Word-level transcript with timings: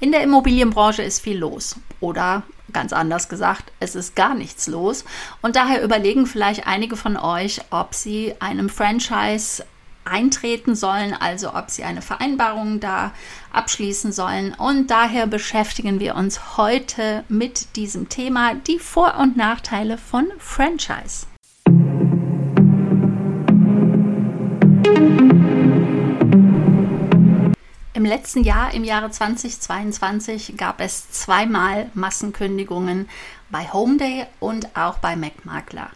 In 0.00 0.12
der 0.12 0.22
Immobilienbranche 0.22 1.02
ist 1.02 1.20
viel 1.20 1.38
los. 1.38 1.76
Oder 2.00 2.42
ganz 2.72 2.92
anders 2.92 3.28
gesagt, 3.28 3.70
es 3.80 3.94
ist 3.94 4.16
gar 4.16 4.34
nichts 4.34 4.66
los. 4.66 5.04
Und 5.42 5.56
daher 5.56 5.82
überlegen 5.82 6.26
vielleicht 6.26 6.66
einige 6.66 6.96
von 6.96 7.18
euch, 7.18 7.60
ob 7.70 7.94
sie 7.94 8.34
einem 8.40 8.70
Franchise 8.70 9.64
eintreten 10.06 10.74
sollen, 10.74 11.12
also 11.12 11.54
ob 11.54 11.70
sie 11.70 11.84
eine 11.84 12.00
Vereinbarung 12.00 12.80
da 12.80 13.12
abschließen 13.52 14.12
sollen. 14.12 14.54
Und 14.54 14.90
daher 14.90 15.26
beschäftigen 15.26 16.00
wir 16.00 16.14
uns 16.14 16.56
heute 16.56 17.24
mit 17.28 17.76
diesem 17.76 18.08
Thema, 18.08 18.54
die 18.54 18.78
Vor- 18.78 19.18
und 19.18 19.36
Nachteile 19.36 19.98
von 19.98 20.26
Franchise. 20.38 21.26
Im 28.00 28.06
letzten 28.06 28.44
Jahr, 28.44 28.72
im 28.72 28.82
Jahre 28.82 29.10
2022, 29.10 30.54
gab 30.56 30.80
es 30.80 31.10
zweimal 31.10 31.90
Massenkündigungen 31.92 33.10
bei 33.50 33.70
Homeday 33.70 34.24
und 34.38 34.74
auch 34.74 34.96
bei 35.00 35.16
MacMakler. 35.16 35.90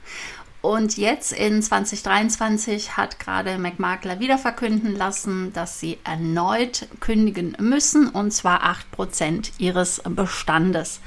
Und 0.60 0.98
jetzt 0.98 1.32
in 1.32 1.62
2023 1.62 2.98
hat 2.98 3.18
gerade 3.18 3.56
McMakler 3.56 4.20
wieder 4.20 4.36
verkünden 4.36 4.94
lassen, 4.94 5.54
dass 5.54 5.80
sie 5.80 5.98
erneut 6.04 6.88
kündigen 7.00 7.56
müssen, 7.58 8.10
und 8.10 8.32
zwar 8.32 8.60
8% 8.98 9.52
ihres 9.56 10.02
Bestandes. 10.04 11.00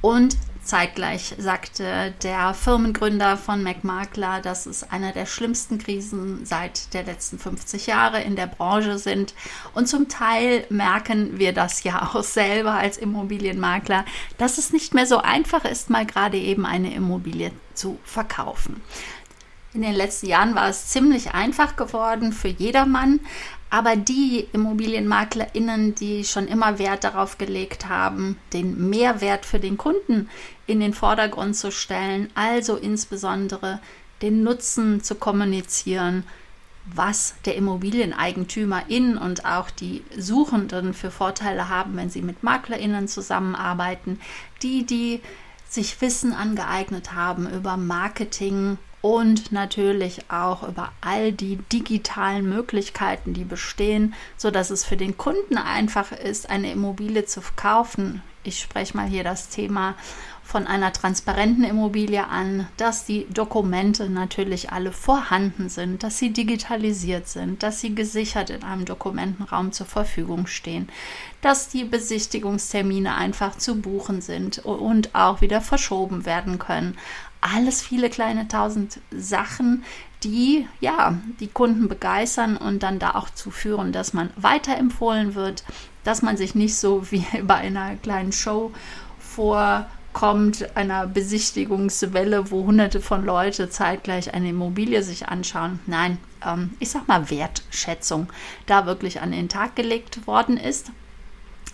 Und 0.00 0.38
Zeitgleich 0.64 1.34
sagte 1.38 2.14
der 2.22 2.54
Firmengründer 2.54 3.36
von 3.36 3.62
McMakler, 3.62 4.40
dass 4.40 4.66
es 4.66 4.88
einer 4.90 5.12
der 5.12 5.26
schlimmsten 5.26 5.78
Krisen 5.78 6.46
seit 6.46 6.94
der 6.94 7.02
letzten 7.02 7.38
50 7.38 7.88
Jahre 7.88 8.22
in 8.22 8.36
der 8.36 8.46
Branche 8.46 8.98
sind. 8.98 9.34
Und 9.74 9.88
zum 9.88 10.08
Teil 10.08 10.64
merken 10.70 11.38
wir 11.38 11.52
das 11.52 11.82
ja 11.82 12.10
auch 12.14 12.22
selber 12.22 12.74
als 12.74 12.96
Immobilienmakler, 12.96 14.04
dass 14.38 14.58
es 14.58 14.72
nicht 14.72 14.94
mehr 14.94 15.06
so 15.06 15.18
einfach 15.18 15.64
ist, 15.64 15.90
mal 15.90 16.06
gerade 16.06 16.38
eben 16.38 16.64
eine 16.64 16.94
Immobilie 16.94 17.50
zu 17.74 17.98
verkaufen. 18.04 18.80
In 19.74 19.82
den 19.82 19.94
letzten 19.94 20.26
Jahren 20.26 20.54
war 20.54 20.68
es 20.68 20.88
ziemlich 20.88 21.32
einfach 21.32 21.76
geworden 21.76 22.32
für 22.32 22.48
jedermann, 22.48 23.20
aber 23.72 23.96
die 23.96 24.46
ImmobilienmaklerInnen, 24.52 25.94
die 25.94 26.24
schon 26.24 26.46
immer 26.46 26.78
Wert 26.78 27.04
darauf 27.04 27.38
gelegt 27.38 27.88
haben, 27.88 28.36
den 28.52 28.90
Mehrwert 28.90 29.46
für 29.46 29.58
den 29.58 29.78
Kunden 29.78 30.28
in 30.66 30.78
den 30.78 30.92
Vordergrund 30.92 31.56
zu 31.56 31.72
stellen, 31.72 32.28
also 32.34 32.76
insbesondere 32.76 33.80
den 34.20 34.42
Nutzen 34.42 35.02
zu 35.02 35.14
kommunizieren, 35.14 36.24
was 36.84 37.34
der 37.46 37.56
Immobilieneigentümer 37.56 38.82
in 38.88 39.16
und 39.16 39.46
auch 39.46 39.70
die 39.70 40.04
Suchenden 40.18 40.92
für 40.92 41.10
Vorteile 41.10 41.70
haben, 41.70 41.96
wenn 41.96 42.10
sie 42.10 42.20
mit 42.20 42.42
MaklerInnen 42.42 43.08
zusammenarbeiten, 43.08 44.20
die, 44.62 44.84
die 44.84 45.22
sich 45.72 46.00
Wissen 46.00 46.32
angeeignet 46.32 47.14
haben 47.14 47.48
über 47.48 47.76
Marketing, 47.76 48.78
und 49.02 49.50
natürlich 49.50 50.30
auch 50.30 50.62
über 50.66 50.92
all 51.00 51.32
die 51.32 51.56
digitalen 51.56 52.48
Möglichkeiten, 52.48 53.34
die 53.34 53.44
bestehen, 53.44 54.14
so 54.36 54.50
dass 54.50 54.70
es 54.70 54.84
für 54.84 54.96
den 54.96 55.18
Kunden 55.18 55.58
einfach 55.58 56.12
ist, 56.12 56.48
eine 56.48 56.70
Immobilie 56.70 57.26
zu 57.26 57.42
kaufen. 57.56 58.22
Ich 58.44 58.60
spreche 58.60 58.96
mal 58.96 59.06
hier 59.06 59.24
das 59.24 59.48
Thema 59.48 59.96
von 60.42 60.66
einer 60.66 60.92
transparenten 60.92 61.64
Immobilie 61.64 62.26
an, 62.26 62.66
dass 62.76 63.04
die 63.04 63.26
Dokumente 63.30 64.10
natürlich 64.10 64.70
alle 64.70 64.92
vorhanden 64.92 65.68
sind, 65.68 66.02
dass 66.02 66.18
sie 66.18 66.32
digitalisiert 66.32 67.28
sind, 67.28 67.62
dass 67.62 67.80
sie 67.80 67.94
gesichert 67.94 68.50
in 68.50 68.62
einem 68.62 68.84
Dokumentenraum 68.84 69.72
zur 69.72 69.86
Verfügung 69.86 70.46
stehen, 70.46 70.88
dass 71.40 71.68
die 71.68 71.84
Besichtigungstermine 71.84 73.14
einfach 73.14 73.56
zu 73.56 73.80
buchen 73.80 74.20
sind 74.20 74.58
und 74.58 75.14
auch 75.14 75.40
wieder 75.40 75.60
verschoben 75.60 76.26
werden 76.26 76.58
können. 76.58 76.98
Alles 77.40 77.82
viele 77.82 78.10
kleine 78.10 78.46
tausend 78.46 79.00
Sachen, 79.10 79.84
die 80.22 80.68
ja 80.80 81.18
die 81.40 81.48
Kunden 81.48 81.88
begeistern 81.88 82.56
und 82.56 82.82
dann 82.82 82.98
da 82.98 83.12
auch 83.12 83.30
zu 83.30 83.50
führen, 83.50 83.92
dass 83.92 84.12
man 84.12 84.30
weiterempfohlen 84.36 85.34
wird, 85.34 85.64
dass 86.04 86.22
man 86.22 86.36
sich 86.36 86.54
nicht 86.54 86.76
so 86.76 87.06
wie 87.10 87.24
bei 87.42 87.56
einer 87.56 87.96
kleinen 87.96 88.32
Show 88.32 88.72
vorkommt, 90.12 90.76
einer 90.76 91.06
Besichtigungswelle, 91.06 92.50
wo 92.50 92.64
hunderte 92.64 93.00
von 93.00 93.24
Leuten 93.24 93.70
zeitgleich 93.70 94.34
eine 94.34 94.50
Immobilie 94.50 95.02
sich 95.02 95.28
anschauen. 95.28 95.80
Nein, 95.86 96.18
ähm, 96.46 96.70
ich 96.78 96.90
sag 96.90 97.08
mal 97.08 97.30
Wertschätzung 97.30 98.28
da 98.66 98.86
wirklich 98.86 99.20
an 99.20 99.32
den 99.32 99.48
Tag 99.48 99.74
gelegt 99.76 100.26
worden 100.26 100.56
ist. 100.56 100.90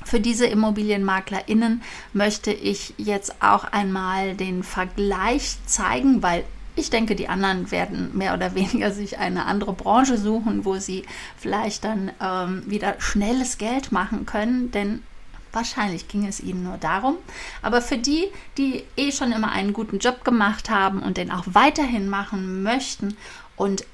Für 0.05 0.21
diese 0.21 0.47
ImmobilienmaklerInnen 0.47 1.83
möchte 2.13 2.53
ich 2.53 2.95
jetzt 2.97 3.43
auch 3.43 3.65
einmal 3.65 4.35
den 4.35 4.63
Vergleich 4.63 5.57
zeigen, 5.67 6.23
weil 6.23 6.45
ich 6.77 6.91
denke, 6.91 7.17
die 7.17 7.29
anderen 7.29 7.71
werden 7.73 8.17
mehr 8.17 8.35
oder 8.35 8.55
weniger 8.55 8.93
sich 8.93 9.19
eine 9.19 9.47
andere 9.47 9.73
Branche 9.73 10.17
suchen, 10.17 10.65
wo 10.65 10.77
sie 10.77 11.05
vielleicht 11.37 11.85
dann 11.85 12.13
ähm, 12.23 12.63
wieder 12.67 12.95
schnelles 12.99 13.59
Geld 13.59 13.91
machen 13.91 14.27
können, 14.27 14.71
denn 14.71 15.03
wahrscheinlich 15.53 16.09
ging 16.09 16.27
es 16.27 16.41
ihnen 16.41 16.65
nur 16.65 16.77
darum. 16.79 17.17
Aber 17.63 17.83
für 17.83 17.99
die, 17.99 18.29
die 18.57 18.85
eh 18.97 19.13
schon 19.13 19.33
immer 19.33 19.53
einen 19.53 19.73
guten 19.73 19.99
Job 19.99 20.25
gemacht 20.25 20.71
haben 20.71 21.03
und 21.03 21.17
den 21.17 21.31
auch 21.31 21.45
weiterhin 21.47 22.09
machen 22.09 22.63
möchten 22.63 23.17
und 23.57 23.85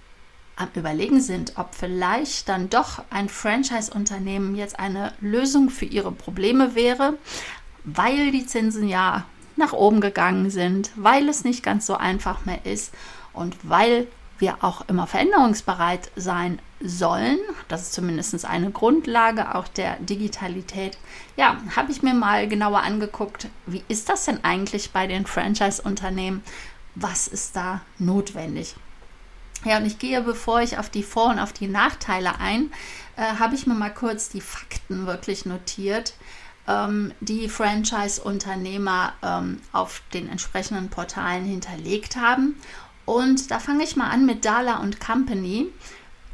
am 0.56 0.68
Überlegen 0.74 1.20
sind, 1.20 1.54
ob 1.56 1.74
vielleicht 1.74 2.48
dann 2.48 2.70
doch 2.70 3.02
ein 3.10 3.28
Franchise-Unternehmen 3.28 4.54
jetzt 4.54 4.78
eine 4.78 5.12
Lösung 5.20 5.68
für 5.68 5.84
ihre 5.84 6.12
Probleme 6.12 6.74
wäre, 6.74 7.14
weil 7.84 8.30
die 8.30 8.46
Zinsen 8.46 8.88
ja 8.88 9.24
nach 9.56 9.72
oben 9.72 10.00
gegangen 10.00 10.50
sind, 10.50 10.90
weil 10.96 11.28
es 11.28 11.44
nicht 11.44 11.62
ganz 11.62 11.86
so 11.86 11.96
einfach 11.96 12.44
mehr 12.44 12.64
ist 12.64 12.92
und 13.32 13.56
weil 13.62 14.06
wir 14.38 14.62
auch 14.62 14.88
immer 14.88 15.06
veränderungsbereit 15.06 16.10
sein 16.16 16.58
sollen. 16.80 17.38
Das 17.68 17.82
ist 17.82 17.92
zumindest 17.92 18.44
eine 18.44 18.70
Grundlage 18.70 19.54
auch 19.54 19.68
der 19.68 19.96
Digitalität. 20.00 20.98
Ja, 21.36 21.58
habe 21.76 21.92
ich 21.92 22.02
mir 22.02 22.14
mal 22.14 22.48
genauer 22.48 22.82
angeguckt, 22.82 23.48
wie 23.66 23.82
ist 23.88 24.08
das 24.08 24.24
denn 24.24 24.44
eigentlich 24.44 24.90
bei 24.90 25.06
den 25.06 25.26
Franchise-Unternehmen? 25.26 26.42
Was 26.94 27.26
ist 27.26 27.56
da 27.56 27.80
notwendig? 27.98 28.76
Ja, 29.64 29.78
und 29.78 29.86
ich 29.86 29.98
gehe, 29.98 30.20
bevor 30.20 30.60
ich 30.60 30.78
auf 30.78 30.90
die 30.90 31.02
Vor- 31.02 31.30
und 31.30 31.38
auf 31.38 31.52
die 31.52 31.68
Nachteile 31.68 32.38
ein, 32.38 32.70
äh, 33.16 33.22
habe 33.38 33.54
ich 33.54 33.66
mir 33.66 33.74
mal 33.74 33.92
kurz 33.92 34.28
die 34.28 34.42
Fakten 34.42 35.06
wirklich 35.06 35.46
notiert, 35.46 36.14
ähm, 36.68 37.12
die 37.20 37.48
Franchise-Unternehmer 37.48 39.14
ähm, 39.22 39.60
auf 39.72 40.02
den 40.12 40.28
entsprechenden 40.28 40.90
Portalen 40.90 41.44
hinterlegt 41.44 42.16
haben. 42.16 42.60
Und 43.04 43.50
da 43.50 43.58
fange 43.58 43.84
ich 43.84 43.96
mal 43.96 44.10
an 44.10 44.26
mit 44.26 44.44
Dala 44.44 44.78
und 44.78 45.00
Company. 45.00 45.68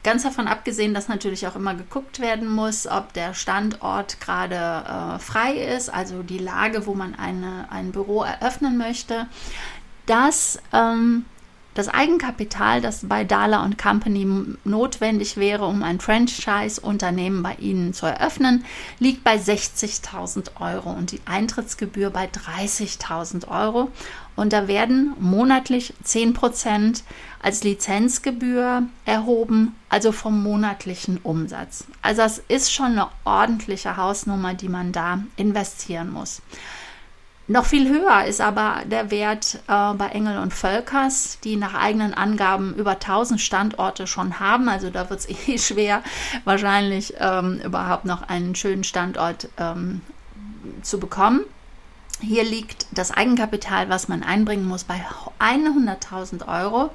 Ganz 0.02 0.22
davon 0.22 0.48
abgesehen, 0.48 0.94
dass 0.94 1.08
natürlich 1.08 1.46
auch 1.46 1.56
immer 1.56 1.74
geguckt 1.74 2.20
werden 2.20 2.48
muss, 2.48 2.86
ob 2.86 3.12
der 3.12 3.34
Standort 3.34 4.18
gerade 4.20 4.54
äh, 4.56 5.18
frei 5.18 5.54
ist, 5.54 5.92
also 5.92 6.22
die 6.22 6.38
Lage, 6.38 6.86
wo 6.86 6.94
man 6.94 7.14
eine, 7.14 7.70
ein 7.70 7.92
Büro 7.92 8.22
eröffnen 8.22 8.78
möchte, 8.78 9.26
dass 10.06 10.58
ähm, 10.72 11.26
das 11.74 11.88
Eigenkapital, 11.88 12.80
das 12.80 13.06
bei 13.08 13.24
Dala 13.24 13.68
Company 13.80 14.26
notwendig 14.64 15.36
wäre, 15.36 15.66
um 15.66 15.82
ein 15.82 16.00
Franchise-Unternehmen 16.00 17.42
bei 17.42 17.54
Ihnen 17.54 17.94
zu 17.94 18.06
eröffnen, 18.06 18.64
liegt 18.98 19.22
bei 19.22 19.36
60.000 19.36 20.60
Euro 20.60 20.90
und 20.90 21.12
die 21.12 21.20
Eintrittsgebühr 21.26 22.10
bei 22.10 22.26
30.000 22.26 23.48
Euro. 23.48 23.90
Und 24.36 24.52
da 24.52 24.68
werden 24.68 25.14
monatlich 25.20 25.94
10 26.02 26.32
Prozent 26.34 27.04
als 27.42 27.62
Lizenzgebühr 27.62 28.84
erhoben, 29.04 29.76
also 29.88 30.12
vom 30.12 30.42
monatlichen 30.42 31.18
Umsatz. 31.22 31.84
Also 32.02 32.22
das 32.22 32.38
ist 32.48 32.72
schon 32.72 32.92
eine 32.92 33.08
ordentliche 33.24 33.96
Hausnummer, 33.96 34.54
die 34.54 34.68
man 34.68 34.92
da 34.92 35.22
investieren 35.36 36.10
muss. 36.10 36.42
Noch 37.50 37.66
viel 37.66 37.88
höher 37.88 38.26
ist 38.26 38.40
aber 38.40 38.82
der 38.84 39.10
Wert 39.10 39.58
äh, 39.66 39.94
bei 39.94 40.06
Engel 40.12 40.38
und 40.38 40.54
Völkers, 40.54 41.40
die 41.42 41.56
nach 41.56 41.74
eigenen 41.74 42.14
Angaben 42.14 42.76
über 42.76 42.92
1000 42.92 43.40
Standorte 43.40 44.06
schon 44.06 44.38
haben. 44.38 44.68
Also 44.68 44.88
da 44.90 45.10
wird 45.10 45.18
es 45.18 45.28
eh 45.48 45.58
schwer, 45.58 46.04
wahrscheinlich 46.44 47.14
ähm, 47.18 47.60
überhaupt 47.64 48.04
noch 48.04 48.22
einen 48.22 48.54
schönen 48.54 48.84
Standort 48.84 49.48
ähm, 49.58 50.00
zu 50.82 51.00
bekommen. 51.00 51.40
Hier 52.20 52.44
liegt 52.44 52.86
das 52.92 53.10
Eigenkapital, 53.10 53.88
was 53.88 54.06
man 54.06 54.22
einbringen 54.22 54.68
muss, 54.68 54.84
bei 54.84 55.04
100.000 55.40 56.46
Euro 56.46 56.90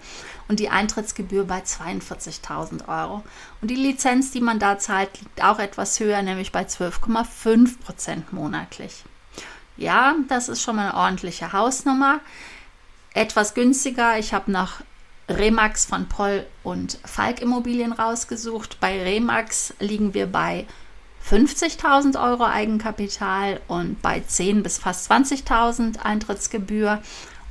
und 0.47 0.61
die 0.61 0.69
Eintrittsgebühr 0.69 1.43
bei 1.43 1.63
42.000 1.63 2.87
Euro. 2.87 3.23
Und 3.61 3.71
die 3.71 3.75
Lizenz, 3.75 4.31
die 4.31 4.39
man 4.39 4.59
da 4.59 4.79
zahlt, 4.79 5.19
liegt 5.19 5.43
auch 5.43 5.59
etwas 5.59 5.99
höher, 5.99 6.21
nämlich 6.21 6.53
bei 6.53 6.61
12,5 6.61 7.79
Prozent 7.81 8.31
monatlich. 8.31 9.03
Ja, 9.77 10.15
das 10.27 10.49
ist 10.49 10.61
schon 10.61 10.77
mal 10.77 10.89
eine 10.89 10.97
ordentliche 10.97 11.53
Hausnummer. 11.53 12.19
Etwas 13.13 13.53
günstiger. 13.53 14.17
Ich 14.17 14.33
habe 14.33 14.51
nach 14.51 14.81
Remax 15.29 15.85
von 15.85 16.07
Poll 16.07 16.45
und 16.63 16.99
Falk 17.03 17.41
Immobilien 17.41 17.91
rausgesucht. 17.91 18.79
Bei 18.79 19.01
Remax 19.01 19.73
liegen 19.79 20.13
wir 20.13 20.27
bei 20.27 20.65
50.000 21.29 22.21
Euro 22.21 22.45
Eigenkapital 22.45 23.59
und 23.67 24.01
bei 24.01 24.19
10 24.19 24.61
bis 24.63 24.77
fast 24.77 25.11
20.000 25.11 25.99
Eintrittsgebühr. 25.99 27.01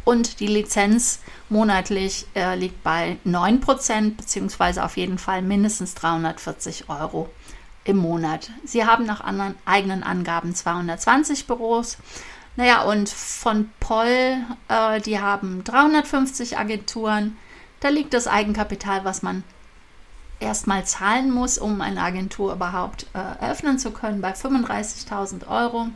Und 0.05 0.41
die 0.41 0.47
Lizenz 0.47 1.21
monatlich 1.49 2.27
äh, 2.35 2.55
liegt 2.57 2.83
bei 2.85 3.17
9% 3.27 4.17
beziehungsweise 4.17 4.85
auf 4.85 4.97
jeden 4.97 5.19
Fall 5.19 5.41
mindestens 5.43 5.95
340 5.95 6.91
Euro 6.91 7.31
im 7.85 7.99
Monat. 7.99 8.51
Sie 8.65 8.85
haben 8.85 9.05
nach 9.05 9.21
anderen 9.21 9.55
eigenen 9.65 10.03
Angaben 10.03 10.55
220 10.55 11.47
Büros. 11.47 11.99
Naja, 12.57 12.83
und 12.83 13.09
von 13.09 13.71
Poll, 13.81 14.37
äh, 14.69 15.01
die 15.01 15.21
haben 15.21 15.65
350 15.65 16.57
Agenturen. 16.59 17.37
Da 17.81 17.89
liegt 17.89 18.15
das 18.15 18.27
Eigenkapital, 18.29 19.05
was 19.05 19.23
man 19.23 19.43
erstmal 20.41 20.85
zahlen 20.85 21.31
muss, 21.31 21.59
um 21.59 21.81
eine 21.81 22.01
Agentur 22.01 22.53
überhaupt 22.53 23.07
äh, 23.13 23.19
eröffnen 23.45 23.79
zu 23.79 23.91
können, 23.91 24.21
bei 24.21 24.33
35.000 24.33 25.47
Euro. 25.49 25.89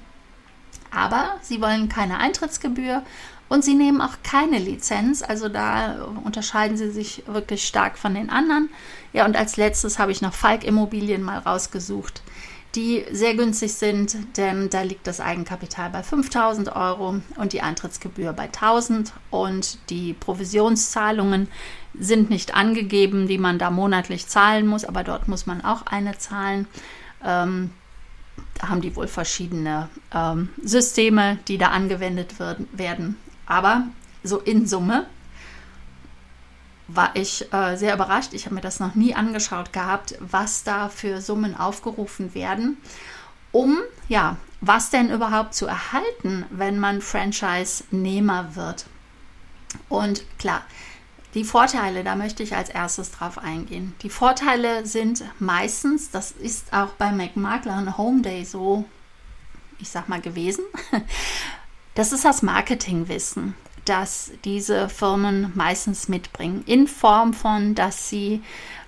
Aber 0.91 1.37
sie 1.43 1.61
wollen 1.61 1.89
keine 1.89 2.19
Eintrittsgebühr 2.19 3.03
und 3.49 3.65
sie 3.65 3.75
nehmen 3.75 4.01
auch 4.01 4.17
keine 4.23 4.59
Lizenz. 4.59 5.23
Also 5.23 5.49
da 5.49 6.07
unterscheiden 6.25 6.77
sie 6.77 6.91
sich 6.91 7.23
wirklich 7.27 7.67
stark 7.67 7.99
von 7.99 8.15
den 8.15 8.31
anderen. 8.31 8.69
Ja, 9.13 9.25
und 9.25 9.37
als 9.37 9.57
letztes 9.57 9.99
habe 9.99 10.13
ich 10.13 10.21
noch 10.21 10.35
Falk 10.35 10.65
Immobilien 10.65 11.23
mal 11.23 11.39
rausgesucht, 11.39 12.23
die 12.75 13.05
sehr 13.11 13.35
günstig 13.35 13.73
sind, 13.73 14.17
denn 14.37 14.69
da 14.69 14.83
liegt 14.83 15.07
das 15.07 15.21
Eigenkapital 15.21 15.89
bei 15.91 16.03
5000 16.03 16.77
Euro 16.77 17.21
und 17.37 17.53
die 17.55 17.63
Eintrittsgebühr 17.63 18.35
bei 18.35 18.45
1000 18.45 19.13
und 19.31 19.79
die 19.89 20.13
Provisionszahlungen 20.13 21.49
sind 21.99 22.29
nicht 22.29 22.55
angegeben, 22.55 23.27
die 23.27 23.39
man 23.39 23.59
da 23.59 23.71
monatlich 23.71 24.27
zahlen 24.29 24.67
muss, 24.67 24.85
aber 24.85 25.03
dort 25.03 25.29
muss 25.29 25.47
man 25.47 25.65
auch 25.65 25.87
eine 25.87 26.19
zahlen. 26.19 26.69
Ähm, 27.25 27.71
da 28.61 28.69
haben 28.69 28.83
die 28.83 28.95
wohl 28.95 29.09
verschiedene 29.09 29.89
ähm, 30.15 30.51
Systeme, 30.63 31.39
die 31.49 31.59
da 31.59 31.69
angewendet 31.69 32.39
wird, 32.39 32.61
werden. 32.73 33.17
Aber 33.49 33.85
so 34.23 34.39
in 34.39 34.67
Summe 34.67 35.07
war 36.87 37.11
ich 37.15 37.53
äh, 37.53 37.77
sehr 37.77 37.95
überrascht. 37.95 38.35
Ich 38.35 38.45
habe 38.45 38.55
mir 38.55 38.61
das 38.61 38.79
noch 38.79 38.95
nie 38.95 39.15
angeschaut 39.15 39.73
gehabt, 39.73 40.17
was 40.21 40.65
da 40.65 40.89
für 40.89 41.21
Summen 41.21 41.57
aufgerufen 41.57 42.35
werden, 42.35 42.77
um 43.51 43.79
ja, 44.09 44.37
was 44.61 44.91
denn 44.91 45.11
überhaupt 45.11 45.55
zu 45.55 45.67
erhalten, 45.67 46.45
wenn 46.51 46.79
man 46.79 47.01
Franchise-Nehmer 47.01 48.55
wird. 48.55 48.87
Und 49.89 50.25
klar, 50.39 50.63
die 51.35 51.45
Vorteile, 51.45 52.05
da 52.05 52.17
möchte 52.17 52.43
ich 52.43 52.57
als 52.57 52.69
erstes 52.69 53.11
drauf 53.13 53.39
eingehen. 53.39 53.95
Die 54.03 54.11
Vorteile 54.11 54.85
sind 54.87 55.25
meistens, 55.39 56.11
das 56.11 56.33
ist 56.33 56.73
auch 56.73 56.91
bei 56.91 57.13
McMakler 57.13 57.97
Home 57.97 58.23
Day 58.23 58.45
so, 58.45 58.85
ich 59.79 59.91
sag 59.91 60.09
mal, 60.09 60.21
gewesen. 60.21 60.65
Das 61.99 62.13
ist 62.13 62.25
das 62.25 62.43
Marketingwissen 62.43 63.55
das 63.89 64.33
diese 64.45 64.89
Firmen 64.89 65.53
meistens 65.55 66.09
mitbringen, 66.09 66.63
in 66.67 66.87
Form 66.87 67.33
von, 67.33 67.75
dass 67.75 68.09
sie 68.09 68.43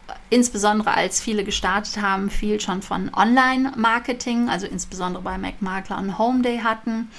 äh, 0.08 0.12
insbesondere 0.28 0.92
als 0.92 1.20
viele 1.20 1.44
gestartet 1.44 2.00
haben, 2.02 2.30
viel 2.30 2.60
schon 2.60 2.82
von 2.82 3.12
Online-Marketing, 3.14 4.48
also 4.48 4.66
insbesondere 4.66 5.22
bei 5.22 5.38
MacMakler 5.38 5.98
und 5.98 6.18
Homeday 6.18 6.58
hatten. 6.58 7.10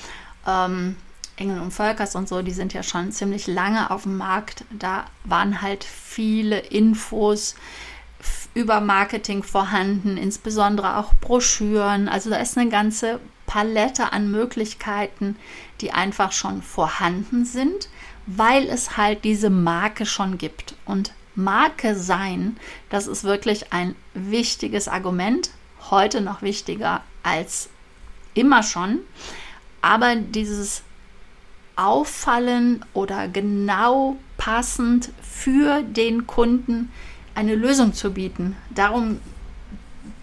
Ähm, 0.48 0.96
Engel 1.38 1.60
und 1.60 1.72
Völkers 1.72 2.16
und 2.16 2.28
so, 2.28 2.42
die 2.44 2.52
sind 2.52 2.74
ja 2.74 2.84
schon 2.84 3.12
ziemlich 3.12 3.48
lange 3.48 3.90
auf 3.90 4.04
dem 4.04 4.18
Markt. 4.18 4.64
Da 4.70 5.06
waren 5.24 5.62
halt 5.62 5.84
viele 5.84 6.60
Infos 6.60 7.56
über 8.54 8.80
Marketing 8.80 9.42
vorhanden, 9.42 10.18
insbesondere 10.18 10.98
auch 10.98 11.16
Broschüren. 11.16 12.08
Also 12.10 12.30
da 12.30 12.36
ist 12.36 12.58
eine 12.58 12.70
ganze 12.70 13.20
Palette 13.52 14.14
an 14.14 14.32
Möglichkeiten, 14.32 15.36
die 15.82 15.92
einfach 15.92 16.32
schon 16.32 16.62
vorhanden 16.62 17.44
sind, 17.44 17.90
weil 18.26 18.70
es 18.70 18.96
halt 18.96 19.26
diese 19.26 19.50
Marke 19.50 20.06
schon 20.06 20.38
gibt. 20.38 20.76
Und 20.86 21.12
Marke 21.36 21.98
sein, 21.98 22.56
das 22.90 23.08
ist 23.08 23.26
wirklich 23.26 23.74
ein 23.74 23.96
wichtiges 24.14 24.88
Argument, 24.88 25.50
heute 25.90 26.22
noch 26.22 26.42
wichtiger 26.42 27.04
als 27.24 27.68
immer 28.36 28.64
schon. 28.64 29.00
Aber 29.82 30.16
dieses 30.16 30.84
Auffallen 31.76 32.86
oder 32.94 33.28
genau 33.28 34.16
passend 34.38 35.12
für 35.22 35.82
den 35.82 36.26
Kunden 36.26 36.90
eine 37.36 37.56
Lösung 37.56 37.94
zu 37.94 38.14
bieten, 38.14 38.56
darum, 38.70 39.20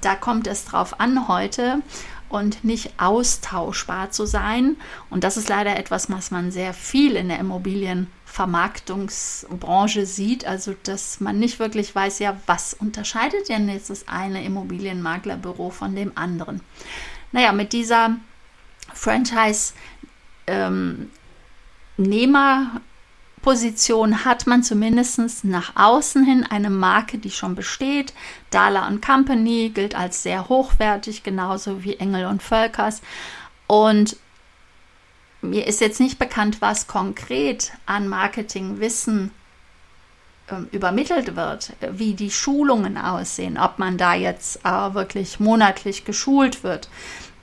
da 0.01 0.15
kommt 0.15 0.47
es 0.47 0.65
drauf 0.65 0.99
an 0.99 1.29
heute 1.29 1.83
und 2.29 2.65
nicht 2.65 2.93
austauschbar 2.99 4.11
zu 4.11 4.27
sein. 4.27 4.77
Und 5.11 5.25
das 5.25 5.37
ist 5.37 5.49
leider 5.49 5.79
etwas, 5.79 6.11
was 6.11 6.31
man 6.31 6.51
sehr 6.51 6.75
viel 6.75 7.17
in 7.17 7.29
der 7.29 7.39
Immobilienvermarktungsbranche 7.39 10.07
sieht. 10.07 10.47
Also, 10.47 10.75
dass 10.83 11.21
man 11.21 11.39
nicht 11.39 11.59
wirklich 11.59 11.95
weiß, 11.95 12.19
ja, 12.19 12.37
was 12.47 12.75
unterscheidet 12.75 13.49
denn 13.49 13.69
jetzt 13.69 13.91
das 13.91 14.09
eine 14.09 14.45
Immobilienmaklerbüro 14.45 15.71
von 15.71 15.95
dem 15.95 16.13
anderen? 16.17 16.61
Naja, 17.33 17.53
mit 17.53 17.73
dieser 17.73 18.17
Franchise- 18.95 19.75
ähm, 20.47 21.11
Position 23.43 24.25
hat 24.25 24.47
man 24.47 24.63
zumindest 24.63 25.45
nach 25.45 25.77
außen 25.77 26.25
hin 26.25 26.47
eine 26.49 26.71
Marke, 26.71 27.19
die 27.19 27.31
schon 27.31 27.55
besteht. 27.55 28.13
Dala 28.51 28.91
Company 29.05 29.71
gilt 29.75 29.95
als 29.95 30.23
sehr 30.23 30.49
hochwertig, 30.49 31.23
genauso 31.23 31.85
wie 31.85 31.97
Engel 31.97 32.27
und 32.27 32.43
Völkers. 32.43 33.01
Und 33.67 34.17
mir 35.41 35.67
ist 35.67 35.81
jetzt 35.81 36.01
nicht 36.01 36.19
bekannt, 36.19 36.61
was 36.61 36.87
konkret 36.87 37.73
an 37.87 38.09
Marketingwissen 38.09 39.31
äh, 40.49 40.57
übermittelt 40.73 41.37
wird, 41.37 41.73
wie 41.93 42.15
die 42.15 42.31
Schulungen 42.31 42.99
aussehen, 42.99 43.59
ob 43.59 43.79
man 43.79 43.99
da 43.99 44.15
jetzt 44.15 44.65
äh, 44.65 44.95
wirklich 44.95 45.39
monatlich 45.39 46.05
geschult 46.05 46.65
wird 46.65 46.89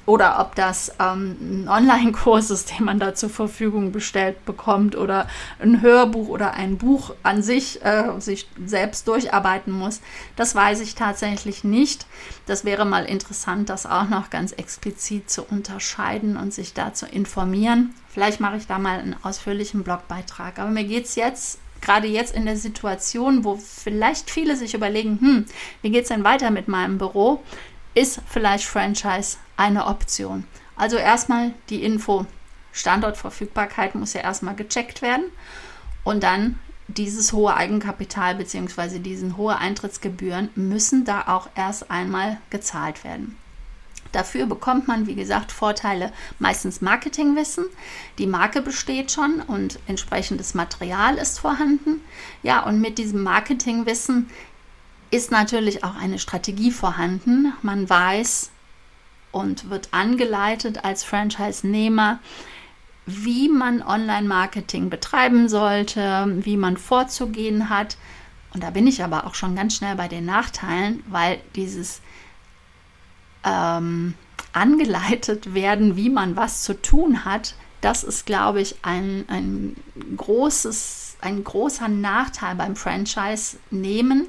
oder 0.05 0.39
ob 0.39 0.55
das 0.55 0.93
ähm, 0.99 1.65
ein 1.65 1.67
Online-Kurs 1.67 2.51
ist, 2.51 2.71
den 2.71 2.85
man 2.85 2.99
da 2.99 3.15
zur 3.15 3.29
Verfügung 3.29 3.91
bestellt 3.91 4.45
bekommt 4.45 4.95
oder 4.95 5.27
ein 5.59 5.81
Hörbuch 5.81 6.27
oder 6.27 6.53
ein 6.53 6.77
Buch 6.77 7.15
an 7.23 7.41
sich 7.41 7.83
äh, 7.83 8.19
sich 8.19 8.47
selbst 8.65 9.07
durcharbeiten 9.07 9.73
muss, 9.73 10.01
das 10.35 10.53
weiß 10.53 10.81
ich 10.81 10.95
tatsächlich 10.95 11.63
nicht. 11.63 12.05
Das 12.45 12.65
wäre 12.65 12.85
mal 12.85 13.05
interessant, 13.05 13.69
das 13.69 13.85
auch 13.85 14.09
noch 14.09 14.29
ganz 14.29 14.51
explizit 14.51 15.29
zu 15.29 15.43
unterscheiden 15.43 16.37
und 16.37 16.53
sich 16.53 16.73
da 16.73 16.93
zu 16.93 17.07
informieren. 17.07 17.93
Vielleicht 18.09 18.39
mache 18.39 18.57
ich 18.57 18.67
da 18.67 18.79
mal 18.79 18.99
einen 18.99 19.15
ausführlichen 19.23 19.83
Blogbeitrag. 19.83 20.59
Aber 20.59 20.69
mir 20.69 20.85
geht 20.85 21.05
es 21.05 21.15
jetzt 21.15 21.59
gerade 21.81 22.07
jetzt 22.07 22.35
in 22.35 22.45
der 22.45 22.57
Situation, 22.57 23.43
wo 23.43 23.55
vielleicht 23.55 24.29
viele 24.29 24.55
sich 24.55 24.73
überlegen, 24.73 25.19
hm, 25.19 25.45
wie 25.81 25.91
geht 25.91 26.03
es 26.03 26.09
denn 26.09 26.23
weiter 26.23 26.51
mit 26.51 26.67
meinem 26.67 26.97
Büro? 26.97 27.43
Ist 27.95 28.21
vielleicht 28.27 28.65
Franchise 28.65 29.37
eine 29.57 29.87
Option. 29.87 30.45
Also 30.75 30.97
erstmal 30.97 31.53
die 31.69 31.83
Info, 31.83 32.25
Standortverfügbarkeit 32.73 33.95
muss 33.95 34.13
ja 34.13 34.21
erstmal 34.21 34.55
gecheckt 34.55 35.01
werden 35.01 35.25
und 36.03 36.23
dann 36.23 36.59
dieses 36.87 37.33
hohe 37.33 37.55
Eigenkapital 37.55 38.35
bzw. 38.35 38.99
diesen 38.99 39.37
hohe 39.37 39.57
Eintrittsgebühren 39.57 40.49
müssen 40.55 41.05
da 41.05 41.23
auch 41.27 41.49
erst 41.55 41.89
einmal 41.89 42.37
gezahlt 42.49 43.03
werden. 43.03 43.37
Dafür 44.11 44.45
bekommt 44.45 44.87
man, 44.87 45.07
wie 45.07 45.15
gesagt, 45.15 45.51
Vorteile, 45.51 46.13
meistens 46.39 46.79
Marketingwissen. 46.79 47.65
Die 48.17 48.27
Marke 48.27 48.61
besteht 48.61 49.11
schon 49.11 49.41
und 49.41 49.79
entsprechendes 49.87 50.53
Material 50.53 51.15
ist 51.15 51.39
vorhanden. 51.39 52.01
Ja, 52.41 52.63
und 52.63 52.79
mit 52.79 52.97
diesem 52.97 53.23
Marketingwissen 53.23 54.29
ist 55.11 55.31
natürlich 55.31 55.83
auch 55.83 55.95
eine 55.95 56.19
Strategie 56.19 56.71
vorhanden. 56.71 57.53
Man 57.61 57.89
weiß 57.89 58.51
und 59.31 59.69
wird 59.69 59.89
angeleitet 59.91 60.83
als 60.83 61.03
Franchise-Nehmer, 61.03 62.19
wie 63.05 63.49
man 63.49 63.81
Online-Marketing 63.81 64.89
betreiben 64.89 65.49
sollte, 65.49 66.39
wie 66.41 66.57
man 66.57 66.77
vorzugehen 66.77 67.69
hat. 67.69 67.97
Und 68.53 68.63
da 68.63 68.69
bin 68.69 68.87
ich 68.87 69.03
aber 69.03 69.25
auch 69.25 69.35
schon 69.35 69.55
ganz 69.55 69.75
schnell 69.75 69.95
bei 69.95 70.07
den 70.07 70.25
Nachteilen, 70.25 71.03
weil 71.07 71.41
dieses 71.55 72.01
ähm, 73.43 74.15
angeleitet 74.53 75.53
werden, 75.53 75.97
wie 75.97 76.09
man 76.09 76.35
was 76.35 76.63
zu 76.63 76.81
tun 76.81 77.25
hat, 77.25 77.55
das 77.81 78.03
ist, 78.03 78.25
glaube 78.25 78.61
ich, 78.61 78.77
ein, 78.81 79.25
ein, 79.27 79.75
großes, 80.17 81.17
ein 81.21 81.43
großer 81.43 81.87
Nachteil 81.87 82.55
beim 82.55 82.75
Franchise-Nehmen 82.75 84.27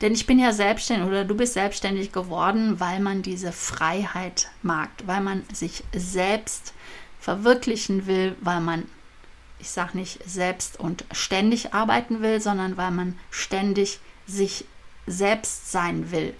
denn 0.00 0.12
ich 0.12 0.26
bin 0.26 0.38
ja 0.38 0.52
selbstständig 0.52 1.06
oder 1.08 1.24
du 1.24 1.34
bist 1.36 1.54
selbstständig 1.54 2.12
geworden, 2.12 2.80
weil 2.80 3.00
man 3.00 3.22
diese 3.22 3.52
Freiheit 3.52 4.50
mag, 4.62 4.88
weil 5.04 5.20
man 5.20 5.44
sich 5.52 5.84
selbst 5.94 6.72
verwirklichen 7.20 8.06
will, 8.06 8.34
weil 8.40 8.60
man, 8.60 8.84
ich 9.58 9.70
sage 9.70 9.98
nicht 9.98 10.20
selbst 10.28 10.80
und 10.80 11.04
ständig 11.12 11.74
arbeiten 11.74 12.22
will, 12.22 12.40
sondern 12.40 12.76
weil 12.76 12.90
man 12.90 13.18
ständig 13.30 14.00
sich 14.26 14.64
selbst 15.06 15.70
sein 15.70 16.10
will. 16.10 16.34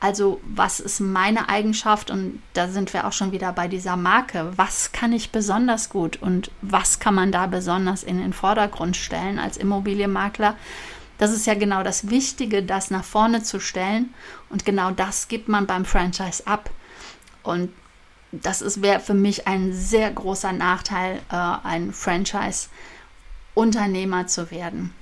Also 0.00 0.40
was 0.42 0.80
ist 0.80 0.98
meine 0.98 1.48
Eigenschaft? 1.48 2.10
Und 2.10 2.42
da 2.54 2.66
sind 2.66 2.92
wir 2.92 3.06
auch 3.06 3.12
schon 3.12 3.30
wieder 3.30 3.52
bei 3.52 3.68
dieser 3.68 3.96
Marke. 3.96 4.52
Was 4.56 4.90
kann 4.90 5.12
ich 5.12 5.30
besonders 5.30 5.90
gut 5.90 6.20
und 6.20 6.50
was 6.60 6.98
kann 6.98 7.14
man 7.14 7.30
da 7.30 7.46
besonders 7.46 8.02
in 8.02 8.18
den 8.18 8.32
Vordergrund 8.32 8.96
stellen 8.96 9.38
als 9.38 9.56
Immobilienmakler? 9.56 10.56
Das 11.22 11.30
ist 11.30 11.46
ja 11.46 11.54
genau 11.54 11.84
das 11.84 12.10
Wichtige, 12.10 12.64
das 12.64 12.90
nach 12.90 13.04
vorne 13.04 13.44
zu 13.44 13.60
stellen. 13.60 14.12
Und 14.50 14.64
genau 14.64 14.90
das 14.90 15.28
gibt 15.28 15.48
man 15.48 15.68
beim 15.68 15.84
Franchise 15.84 16.44
ab. 16.48 16.68
Und 17.44 17.72
das 18.32 18.82
wäre 18.82 18.98
für 18.98 19.14
mich 19.14 19.46
ein 19.46 19.72
sehr 19.72 20.10
großer 20.10 20.52
Nachteil, 20.52 21.20
äh, 21.30 21.36
ein 21.36 21.92
Franchise-Unternehmer 21.92 24.26
zu 24.26 24.50
werden. 24.50 24.92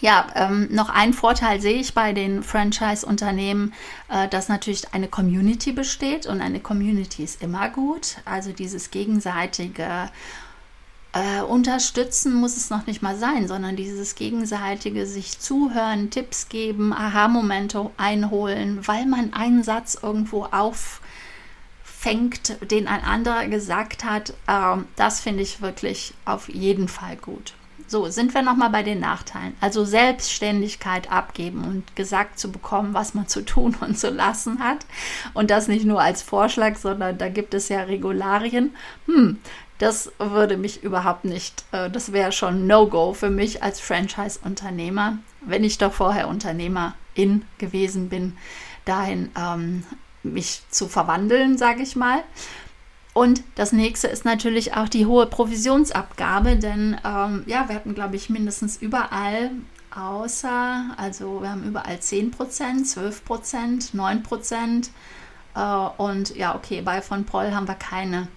Ja, 0.00 0.26
ähm, 0.34 0.66
noch 0.72 0.88
ein 0.88 1.14
Vorteil 1.14 1.60
sehe 1.60 1.78
ich 1.78 1.94
bei 1.94 2.12
den 2.12 2.42
Franchise-Unternehmen, 2.42 3.74
äh, 4.08 4.26
dass 4.26 4.48
natürlich 4.48 4.92
eine 4.92 5.06
Community 5.06 5.70
besteht 5.70 6.26
und 6.26 6.40
eine 6.40 6.58
Community 6.58 7.22
ist 7.22 7.44
immer 7.44 7.68
gut. 7.68 8.16
Also 8.24 8.50
dieses 8.50 8.90
gegenseitige 8.90 10.10
äh, 11.18 11.42
Unterstützen 11.42 12.34
muss 12.34 12.56
es 12.56 12.70
noch 12.70 12.86
nicht 12.86 13.02
mal 13.02 13.16
sein, 13.16 13.48
sondern 13.48 13.74
dieses 13.76 14.14
gegenseitige 14.14 15.06
sich 15.06 15.40
zuhören, 15.40 16.10
Tipps 16.10 16.48
geben, 16.48 16.92
Aha-Momente 16.92 17.90
einholen, 17.96 18.86
weil 18.86 19.06
man 19.06 19.32
einen 19.32 19.62
Satz 19.64 19.98
irgendwo 20.00 20.44
auffängt, 20.44 20.96
den 22.70 22.86
ein 22.86 23.02
anderer 23.02 23.46
gesagt 23.48 24.04
hat. 24.04 24.30
Äh, 24.46 24.76
das 24.96 25.20
finde 25.20 25.42
ich 25.42 25.60
wirklich 25.60 26.14
auf 26.24 26.48
jeden 26.48 26.88
Fall 26.88 27.16
gut. 27.16 27.54
So, 27.90 28.06
sind 28.08 28.34
wir 28.34 28.42
nochmal 28.42 28.68
bei 28.68 28.82
den 28.82 29.00
Nachteilen. 29.00 29.56
Also 29.62 29.86
Selbstständigkeit 29.86 31.10
abgeben 31.10 31.64
und 31.64 31.96
gesagt 31.96 32.38
zu 32.38 32.52
bekommen, 32.52 32.92
was 32.92 33.14
man 33.14 33.28
zu 33.28 33.42
tun 33.42 33.74
und 33.80 33.98
zu 33.98 34.10
lassen 34.10 34.58
hat. 34.58 34.84
Und 35.32 35.50
das 35.50 35.68
nicht 35.68 35.86
nur 35.86 36.02
als 36.02 36.20
Vorschlag, 36.20 36.76
sondern 36.76 37.16
da 37.16 37.30
gibt 37.30 37.54
es 37.54 37.70
ja 37.70 37.80
Regularien. 37.84 38.76
Hm, 39.06 39.38
das 39.78 40.12
würde 40.18 40.56
mich 40.56 40.82
überhaupt 40.82 41.24
nicht, 41.24 41.64
äh, 41.72 41.88
das 41.90 42.12
wäre 42.12 42.32
schon 42.32 42.66
No-Go 42.66 43.14
für 43.14 43.30
mich 43.30 43.62
als 43.62 43.80
Franchise-Unternehmer, 43.80 45.18
wenn 45.40 45.64
ich 45.64 45.78
doch 45.78 45.92
vorher 45.92 46.28
Unternehmerin 46.28 47.44
gewesen 47.58 48.08
bin, 48.08 48.36
dahin 48.84 49.30
ähm, 49.38 49.84
mich 50.22 50.62
zu 50.70 50.88
verwandeln, 50.88 51.56
sage 51.58 51.82
ich 51.82 51.96
mal. 51.96 52.22
Und 53.14 53.42
das 53.54 53.72
nächste 53.72 54.08
ist 54.08 54.24
natürlich 54.24 54.74
auch 54.74 54.88
die 54.88 55.06
hohe 55.06 55.26
Provisionsabgabe, 55.26 56.56
denn 56.56 56.96
ähm, 57.04 57.42
ja, 57.46 57.68
wir 57.68 57.74
hatten, 57.74 57.94
glaube 57.94 58.16
ich, 58.16 58.30
mindestens 58.30 58.76
überall 58.76 59.50
außer, 59.94 60.94
also 60.96 61.40
wir 61.42 61.50
haben 61.50 61.64
überall 61.64 61.96
10% 61.96 62.32
12% 62.32 63.94
9% 63.94 64.88
äh, 65.54 66.02
und 66.02 66.36
ja, 66.36 66.54
okay, 66.54 66.82
bei 66.82 67.00
von 67.00 67.24
Proll 67.24 67.52
haben 67.52 67.66
wir 67.66 67.74
keine 67.74 68.28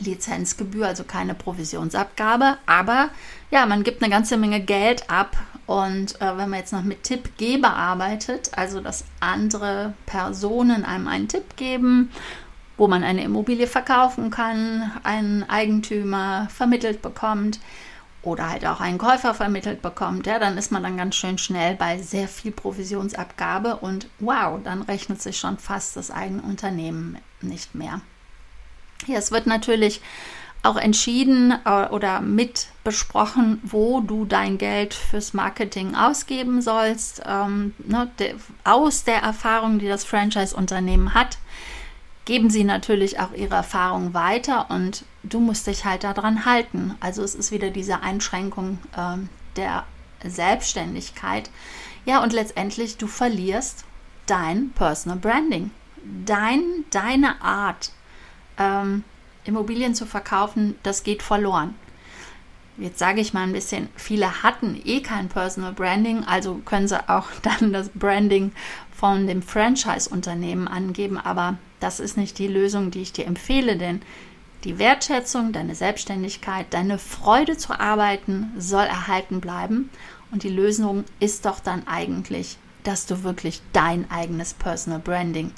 Lizenzgebühr, 0.00 0.86
also 0.86 1.04
keine 1.04 1.34
Provisionsabgabe, 1.34 2.58
aber 2.66 3.10
ja, 3.50 3.66
man 3.66 3.84
gibt 3.84 4.02
eine 4.02 4.10
ganze 4.10 4.36
Menge 4.36 4.60
Geld 4.60 5.08
ab. 5.10 5.36
Und 5.66 6.20
äh, 6.20 6.36
wenn 6.36 6.50
man 6.50 6.58
jetzt 6.58 6.74
noch 6.74 6.82
mit 6.82 7.04
Tippgeber 7.04 7.74
arbeitet, 7.74 8.50
also 8.54 8.80
dass 8.80 9.04
andere 9.20 9.94
Personen 10.04 10.84
einem 10.84 11.08
einen 11.08 11.26
Tipp 11.26 11.56
geben 11.56 12.10
wo 12.76 12.88
man 12.88 13.04
eine 13.04 13.24
Immobilie 13.24 13.66
verkaufen 13.66 14.30
kann, 14.30 14.92
einen 15.02 15.48
Eigentümer 15.48 16.48
vermittelt 16.50 17.02
bekommt 17.02 17.60
oder 18.22 18.50
halt 18.50 18.66
auch 18.66 18.80
einen 18.80 18.98
Käufer 18.98 19.34
vermittelt 19.34 19.82
bekommt, 19.82 20.26
ja, 20.26 20.38
dann 20.38 20.56
ist 20.58 20.72
man 20.72 20.82
dann 20.82 20.96
ganz 20.96 21.14
schön 21.14 21.38
schnell 21.38 21.76
bei 21.76 21.98
sehr 21.98 22.26
viel 22.26 22.52
Provisionsabgabe. 22.52 23.76
Und 23.76 24.08
wow, 24.18 24.58
dann 24.62 24.82
rechnet 24.82 25.20
sich 25.20 25.38
schon 25.38 25.58
fast 25.58 25.96
das 25.96 26.10
eigene 26.10 26.42
Unternehmen 26.42 27.18
nicht 27.42 27.74
mehr. 27.74 28.00
Ja, 29.06 29.18
es 29.18 29.30
wird 29.30 29.46
natürlich 29.46 30.00
auch 30.62 30.76
entschieden 30.76 31.54
äh, 31.64 31.88
oder 31.88 32.20
mit 32.20 32.68
besprochen, 32.84 33.60
wo 33.62 34.00
du 34.00 34.24
dein 34.24 34.56
Geld 34.58 34.94
fürs 34.94 35.34
Marketing 35.34 35.94
ausgeben 35.94 36.62
sollst. 36.62 37.22
Ähm, 37.26 37.74
ne, 37.78 38.10
de, 38.18 38.34
aus 38.64 39.04
der 39.04 39.18
Erfahrung, 39.18 39.78
die 39.78 39.88
das 39.88 40.04
Franchise-Unternehmen 40.04 41.12
hat, 41.12 41.38
geben 42.24 42.48
sie 42.48 42.64
natürlich 42.64 43.20
auch 43.20 43.32
ihre 43.32 43.56
Erfahrungen 43.56 44.14
weiter 44.14 44.70
und 44.70 45.04
du 45.22 45.40
musst 45.40 45.66
dich 45.66 45.84
halt 45.84 46.04
daran 46.04 46.46
halten. 46.46 46.94
Also 47.00 47.22
es 47.22 47.34
ist 47.34 47.52
wieder 47.52 47.70
diese 47.70 48.02
Einschränkung 48.02 48.78
äh, 48.96 49.18
der 49.56 49.84
Selbstständigkeit. 50.24 51.50
Ja, 52.06 52.22
und 52.22 52.32
letztendlich 52.32 52.96
du 52.96 53.06
verlierst 53.06 53.84
dein 54.26 54.70
Personal 54.70 55.18
Branding, 55.18 55.70
dein, 56.24 56.62
deine 56.90 57.42
Art, 57.42 57.92
ähm, 58.58 59.04
Immobilien 59.44 59.94
zu 59.94 60.06
verkaufen, 60.06 60.76
das 60.82 61.02
geht 61.02 61.22
verloren. 61.22 61.74
Jetzt 62.76 62.98
sage 62.98 63.20
ich 63.20 63.32
mal 63.32 63.44
ein 63.44 63.52
bisschen, 63.52 63.88
viele 63.94 64.42
hatten 64.42 64.80
eh 64.84 65.00
kein 65.00 65.28
Personal 65.28 65.72
Branding, 65.72 66.24
also 66.24 66.56
können 66.64 66.88
sie 66.88 67.08
auch 67.08 67.26
dann 67.42 67.72
das 67.72 67.88
Branding 67.90 68.52
von 68.94 69.26
dem 69.26 69.42
Franchise-Unternehmen 69.42 70.66
angeben, 70.66 71.18
aber 71.18 71.58
das 71.80 72.00
ist 72.00 72.16
nicht 72.16 72.38
die 72.38 72.48
Lösung, 72.48 72.90
die 72.90 73.02
ich 73.02 73.12
dir 73.12 73.26
empfehle, 73.26 73.76
denn 73.76 74.00
die 74.64 74.78
Wertschätzung, 74.78 75.52
deine 75.52 75.74
Selbstständigkeit, 75.74 76.66
deine 76.70 76.98
Freude 76.98 77.58
zu 77.58 77.78
arbeiten 77.78 78.50
soll 78.56 78.84
erhalten 78.84 79.40
bleiben. 79.40 79.90
Und 80.32 80.42
die 80.42 80.48
Lösung 80.48 81.04
ist 81.20 81.44
doch 81.44 81.60
dann 81.60 81.86
eigentlich, 81.86 82.56
dass 82.82 83.04
du 83.04 83.22
wirklich 83.22 83.60
dein 83.74 84.10
eigenes 84.10 84.54
Personal 84.54 85.00
Branding 85.00 85.52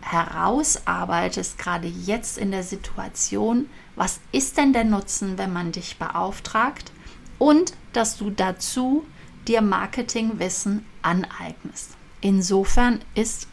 herausarbeitest, 0.00 1.58
gerade 1.58 1.88
jetzt 1.88 2.38
in 2.38 2.50
der 2.50 2.62
Situation, 2.62 3.68
was 3.96 4.20
ist 4.32 4.56
denn 4.56 4.72
der 4.72 4.84
Nutzen, 4.84 5.38
wenn 5.38 5.52
man 5.52 5.72
dich 5.72 5.98
beauftragt 5.98 6.92
und 7.38 7.74
dass 7.92 8.16
du 8.16 8.30
dazu 8.30 9.04
dir 9.46 9.62
Marketingwissen 9.62 10.84
aneignest. 11.02 11.96
Insofern 12.20 13.00
ist 13.14 13.48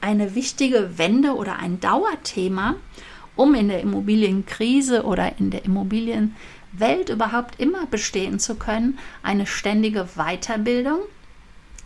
eine 0.00 0.34
wichtige 0.34 0.98
Wende 0.98 1.34
oder 1.34 1.58
ein 1.58 1.80
Dauerthema, 1.80 2.76
um 3.36 3.54
in 3.54 3.68
der 3.68 3.80
Immobilienkrise 3.80 5.04
oder 5.04 5.38
in 5.38 5.50
der 5.50 5.64
Immobilienwelt 5.64 7.08
überhaupt 7.08 7.58
immer 7.60 7.86
bestehen 7.86 8.38
zu 8.38 8.54
können, 8.56 8.98
eine 9.22 9.46
ständige 9.46 10.08
Weiterbildung, 10.16 11.00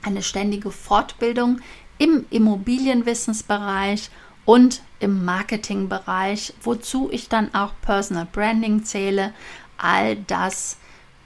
eine 0.02 0.22
ständige 0.22 0.70
Fortbildung 0.70 1.60
im 1.98 2.24
Immobilienwissensbereich 2.30 4.10
und 4.44 4.82
im 5.00 5.24
Marketingbereich, 5.24 6.54
wozu 6.62 7.08
ich 7.12 7.28
dann 7.28 7.54
auch 7.54 7.72
Personal 7.82 8.26
Branding 8.30 8.84
zähle. 8.84 9.32
All 9.76 10.16
das 10.16 10.78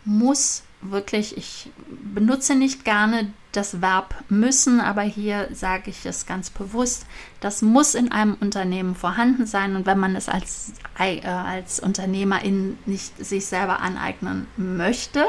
muss 0.04 0.64
wirklich, 0.80 1.36
ich 1.36 1.70
benutze 2.14 2.54
nicht 2.54 2.84
gerne 2.84 3.32
das 3.52 3.80
Verb 3.80 4.14
müssen, 4.28 4.80
aber 4.80 5.02
hier 5.02 5.48
sage 5.52 5.90
ich 5.90 6.04
es 6.06 6.26
ganz 6.26 6.50
bewusst, 6.50 7.06
das 7.40 7.62
muss 7.62 7.94
in 7.94 8.10
einem 8.10 8.34
Unternehmen 8.40 8.94
vorhanden 8.94 9.46
sein 9.46 9.76
und 9.76 9.86
wenn 9.86 9.98
man 9.98 10.16
es 10.16 10.28
als, 10.28 10.72
äh, 10.98 11.20
als 11.24 11.78
Unternehmerin 11.78 12.78
nicht 12.86 13.24
sich 13.24 13.46
selber 13.46 13.80
aneignen 13.80 14.46
möchte, 14.56 15.24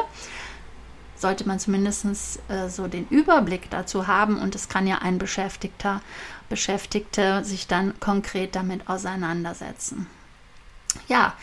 sollte 1.23 1.47
man 1.47 1.57
zumindest 1.57 2.05
äh, 2.49 2.69
so 2.69 2.87
den 2.87 3.07
Überblick 3.07 3.69
dazu 3.69 4.07
haben 4.07 4.37
und 4.37 4.55
es 4.55 4.67
kann 4.67 4.85
ja 4.85 4.99
ein 4.99 5.17
Beschäftigter, 5.17 6.01
Beschäftigte 6.49 7.43
sich 7.45 7.65
dann 7.65 7.97
konkret 7.99 8.55
damit 8.55 8.87
auseinandersetzen. 8.89 10.05
Ja, 11.07 11.33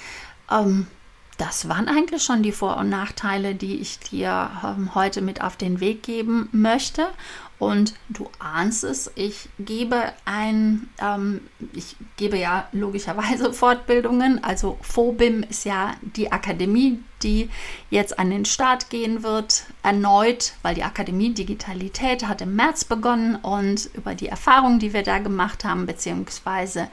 ähm, 0.50 0.86
das 1.38 1.70
waren 1.70 1.88
eigentlich 1.88 2.22
schon 2.22 2.42
die 2.42 2.52
Vor- 2.52 2.76
und 2.76 2.90
Nachteile, 2.90 3.54
die 3.54 3.80
ich 3.80 3.98
dir 3.98 4.50
ähm, 4.62 4.94
heute 4.94 5.22
mit 5.22 5.40
auf 5.40 5.56
den 5.56 5.80
Weg 5.80 6.02
geben 6.02 6.50
möchte. 6.52 7.08
Und 7.60 7.92
du 8.08 8.30
ahnst 8.38 8.84
es, 8.84 9.12
ich 9.16 9.50
gebe 9.58 10.14
ein, 10.24 10.88
ähm, 10.98 11.42
ich 11.74 11.94
gebe 12.16 12.38
ja 12.38 12.66
logischerweise 12.72 13.52
Fortbildungen. 13.52 14.42
Also 14.42 14.78
FOBIM 14.80 15.42
ist 15.42 15.66
ja 15.66 15.92
die 16.00 16.32
Akademie, 16.32 17.02
die 17.22 17.50
jetzt 17.90 18.18
an 18.18 18.30
den 18.30 18.46
Start 18.46 18.88
gehen 18.88 19.22
wird, 19.22 19.64
erneut, 19.82 20.54
weil 20.62 20.74
die 20.74 20.84
Akademie 20.84 21.34
Digitalität 21.34 22.26
hat 22.26 22.40
im 22.40 22.56
März 22.56 22.84
begonnen 22.84 23.36
und 23.36 23.90
über 23.92 24.14
die 24.14 24.28
Erfahrungen, 24.28 24.78
die 24.78 24.94
wir 24.94 25.02
da 25.02 25.18
gemacht 25.18 25.62
haben, 25.62 25.84
beziehungsweise 25.84 26.88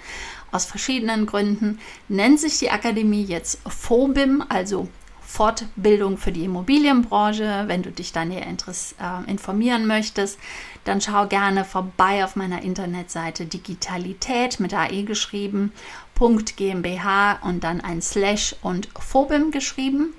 aus 0.52 0.66
verschiedenen 0.66 1.28
Gründen 1.28 1.80
nennt 2.10 2.42
sich 2.42 2.60
die 2.60 2.72
Akademie 2.72 3.24
jetzt 3.24 3.60
FOBIM, 3.66 4.44
also 4.50 4.90
Fortbildung 5.28 6.18
für 6.18 6.32
die 6.32 6.46
Immobilienbranche. 6.46 7.66
Wenn 7.68 7.84
du 7.84 7.92
dich 7.92 8.14
da 8.14 8.24
näher 8.24 8.48
äh, 8.48 9.30
informieren 9.30 9.86
möchtest, 9.86 10.40
dann 10.86 11.02
schau 11.02 11.28
gerne 11.28 11.66
vorbei 11.66 12.24
auf 12.24 12.38
meiner 12.38 12.62
Internetseite 12.62 13.46
Digitalität 13.46 14.62
mit 14.62 14.74
AE 14.74 15.04
geschrieben, 15.04 15.74
.gmbh 16.18 17.40
und 17.42 17.66
dann 17.66 17.82
ein 17.82 18.02
Slash 18.02 18.56
und 18.62 18.88
Phobim 18.98 19.52
geschrieben. 19.52 20.14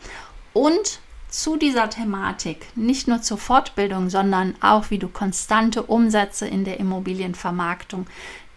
Und 0.53 1.01
zu 1.31 1.57
dieser 1.57 1.89
Thematik, 1.89 2.67
nicht 2.77 3.09
nur 3.09 3.23
zur 3.23 3.39
Fortbildung, 3.39 4.11
sondern 4.11 4.55
auch 4.61 4.91
wie 4.91 4.99
du 4.99 5.09
konstante 5.09 5.85
Umsätze 5.85 6.47
in 6.47 6.65
der 6.65 6.79
Immobilienvermarktung 6.81 8.07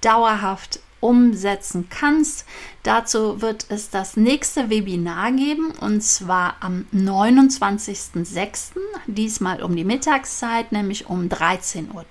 dauerhaft 0.02 0.82
umsetzen 1.02 1.90
kannst. 1.90 2.46
Dazu 2.84 3.42
wird 3.42 3.66
es 3.68 3.90
das 3.90 4.16
nächste 4.16 4.70
Webinar 4.70 5.34
geben 5.34 5.72
und 5.82 6.02
zwar 6.02 6.56
am 6.62 6.86
29.06. 6.94 8.72
Diesmal 9.08 9.62
um 9.62 9.76
die 9.76 9.84
Mittagszeit, 9.84 10.72
nämlich 10.72 11.08
um 11.08 11.28
13.30 11.28 11.92
Uhr. 11.94 12.06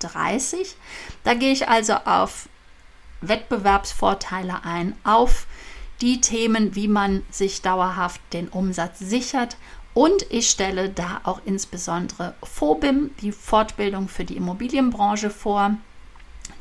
Da 1.24 1.34
gehe 1.34 1.52
ich 1.52 1.68
also 1.68 1.94
auf 1.94 2.48
Wettbewerbsvorteile 3.22 4.64
ein, 4.64 4.94
auf 5.04 5.46
die 6.00 6.20
Themen, 6.20 6.74
wie 6.74 6.88
man 6.88 7.22
sich 7.30 7.62
dauerhaft 7.62 8.20
den 8.32 8.48
Umsatz 8.48 8.98
sichert. 8.98 9.56
Und 9.92 10.24
ich 10.30 10.48
stelle 10.48 10.88
da 10.88 11.20
auch 11.24 11.40
insbesondere 11.44 12.34
FOBIM, 12.42 13.10
die 13.20 13.32
Fortbildung 13.32 14.08
für 14.08 14.24
die 14.24 14.36
Immobilienbranche 14.36 15.30
vor 15.30 15.76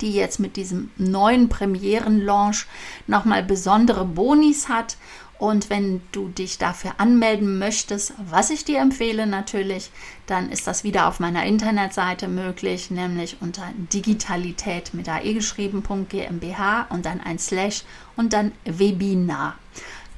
die 0.01 0.13
jetzt 0.13 0.39
mit 0.39 0.55
diesem 0.55 0.91
neuen 0.97 1.49
Premieren-Launch 1.49 2.65
nochmal 3.07 3.43
besondere 3.43 4.05
Bonis 4.05 4.69
hat. 4.69 4.97
Und 5.37 5.69
wenn 5.69 6.01
du 6.11 6.27
dich 6.27 6.57
dafür 6.57 6.95
anmelden 6.97 7.59
möchtest, 7.59 8.13
was 8.29 8.49
ich 8.49 8.65
dir 8.65 8.79
empfehle 8.79 9.25
natürlich, 9.25 9.89
dann 10.27 10.49
ist 10.49 10.67
das 10.67 10.83
wieder 10.83 11.07
auf 11.07 11.21
meiner 11.21 11.45
Internetseite 11.45 12.27
möglich, 12.27 12.91
nämlich 12.91 13.37
unter 13.39 13.63
digitalität 13.93 14.93
mit 14.93 15.07
ae 15.07 15.33
geschrieben.gmbh 15.33 16.87
und 16.89 17.05
dann 17.05 17.21
ein 17.21 17.39
Slash 17.39 17.83
und 18.17 18.33
dann 18.33 18.51
Webinar. 18.65 19.55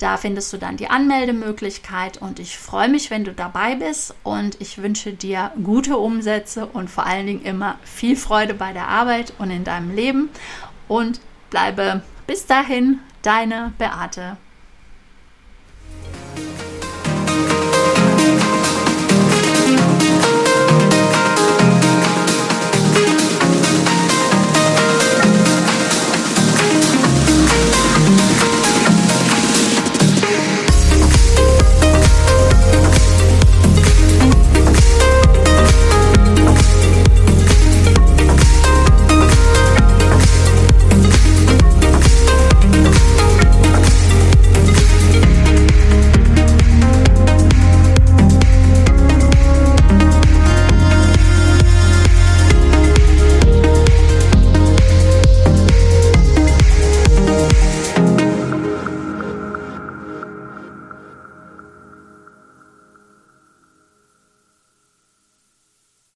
Da 0.01 0.17
findest 0.17 0.51
du 0.51 0.57
dann 0.57 0.77
die 0.77 0.89
Anmeldemöglichkeit 0.89 2.17
und 2.17 2.39
ich 2.39 2.57
freue 2.57 2.89
mich, 2.89 3.11
wenn 3.11 3.23
du 3.23 3.33
dabei 3.33 3.75
bist 3.75 4.15
und 4.23 4.59
ich 4.59 4.81
wünsche 4.81 5.13
dir 5.13 5.51
gute 5.63 5.95
Umsätze 5.95 6.65
und 6.65 6.89
vor 6.89 7.05
allen 7.05 7.27
Dingen 7.27 7.43
immer 7.43 7.77
viel 7.83 8.15
Freude 8.15 8.55
bei 8.55 8.73
der 8.73 8.87
Arbeit 8.87 9.31
und 9.37 9.51
in 9.51 9.63
deinem 9.63 9.95
Leben 9.95 10.29
und 10.87 11.21
bleibe 11.51 12.01
bis 12.25 12.47
dahin 12.47 12.97
deine 13.21 13.73
Beate. 13.77 14.37